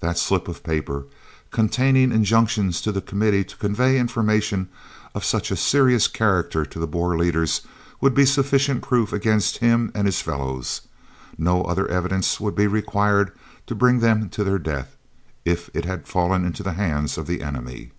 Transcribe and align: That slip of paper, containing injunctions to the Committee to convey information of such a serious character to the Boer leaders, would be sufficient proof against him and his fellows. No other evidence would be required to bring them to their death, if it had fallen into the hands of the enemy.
That 0.00 0.18
slip 0.18 0.48
of 0.48 0.64
paper, 0.64 1.04
containing 1.52 2.10
injunctions 2.10 2.80
to 2.80 2.90
the 2.90 3.00
Committee 3.00 3.44
to 3.44 3.56
convey 3.56 4.00
information 4.00 4.68
of 5.14 5.24
such 5.24 5.52
a 5.52 5.56
serious 5.56 6.08
character 6.08 6.64
to 6.66 6.78
the 6.80 6.88
Boer 6.88 7.16
leaders, 7.16 7.60
would 8.00 8.12
be 8.12 8.26
sufficient 8.26 8.82
proof 8.82 9.12
against 9.12 9.58
him 9.58 9.92
and 9.94 10.06
his 10.06 10.20
fellows. 10.22 10.80
No 11.38 11.62
other 11.62 11.86
evidence 11.86 12.40
would 12.40 12.56
be 12.56 12.66
required 12.66 13.30
to 13.68 13.76
bring 13.76 14.00
them 14.00 14.28
to 14.30 14.42
their 14.42 14.58
death, 14.58 14.96
if 15.44 15.70
it 15.72 15.84
had 15.84 16.08
fallen 16.08 16.44
into 16.44 16.64
the 16.64 16.72
hands 16.72 17.16
of 17.16 17.28
the 17.28 17.40
enemy. 17.40 17.92